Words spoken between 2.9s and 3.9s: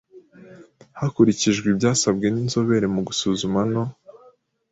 mu gusuzuma no